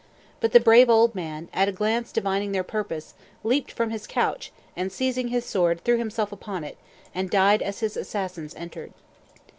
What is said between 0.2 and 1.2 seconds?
But the brave old